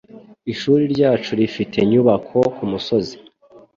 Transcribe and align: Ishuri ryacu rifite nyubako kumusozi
Ishuri 0.51 0.83
ryacu 0.93 1.31
rifite 1.39 1.77
nyubako 1.91 2.37
kumusozi 2.55 3.15